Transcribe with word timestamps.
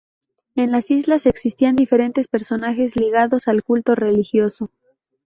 En 0.55 0.71
las 0.71 0.89
islas 0.89 1.27
existían 1.27 1.75
diferentes 1.75 2.27
personajes 2.27 2.95
ligados 2.95 3.47
al 3.47 3.61
culto 3.61 3.93
religioso. 3.93 4.71